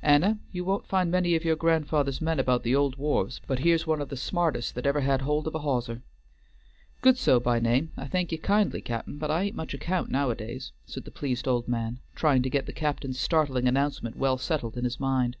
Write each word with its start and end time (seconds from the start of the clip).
"Anna, 0.00 0.38
you 0.50 0.64
won't 0.64 0.86
find 0.86 1.10
many 1.10 1.34
of 1.36 1.44
your 1.44 1.56
grandfather's 1.56 2.22
men 2.22 2.40
about 2.40 2.62
the 2.62 2.74
old 2.74 2.96
wharves, 2.96 3.42
but 3.46 3.58
here's 3.58 3.86
one 3.86 4.00
of 4.00 4.08
the 4.08 4.16
smartest 4.16 4.74
that 4.74 4.86
ever 4.86 5.02
had 5.02 5.20
hold 5.20 5.46
of 5.46 5.54
a 5.54 5.58
hawser." 5.58 6.00
"Goodsoe 7.02 7.38
by 7.38 7.60
name: 7.60 7.92
I 7.94 8.06
thank 8.06 8.32
ye 8.32 8.38
kindly, 8.38 8.80
cap'n, 8.80 9.18
but 9.18 9.30
I 9.30 9.42
ain't 9.42 9.54
much 9.56 9.74
account 9.74 10.10
nowadays," 10.10 10.72
said 10.86 11.04
the 11.04 11.10
pleased 11.10 11.46
old 11.46 11.68
man, 11.68 11.98
trying 12.14 12.40
to 12.44 12.48
get 12.48 12.64
the 12.64 12.72
captain's 12.72 13.20
startling 13.20 13.68
announcement 13.68 14.16
well 14.16 14.38
settled 14.38 14.78
in 14.78 14.84
his 14.84 14.98
mind. 14.98 15.36